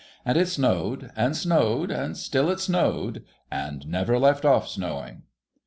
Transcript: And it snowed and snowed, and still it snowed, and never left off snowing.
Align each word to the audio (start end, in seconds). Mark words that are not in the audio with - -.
And 0.25 0.35
it 0.35 0.47
snowed 0.47 1.11
and 1.15 1.37
snowed, 1.37 1.91
and 1.91 2.17
still 2.17 2.49
it 2.49 2.59
snowed, 2.59 3.23
and 3.51 3.85
never 3.85 4.17
left 4.17 4.45
off 4.45 4.67
snowing. 4.67 5.21